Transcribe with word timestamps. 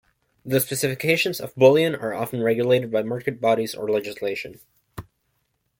The 0.43 0.59
specifications 0.59 1.39
of 1.39 1.53
bullion 1.55 1.93
are 1.93 2.11
often 2.11 2.41
regulated 2.41 2.89
by 2.89 3.03
market 3.03 3.39
bodies 3.39 3.75
or 3.75 3.87
legislation. 3.87 4.59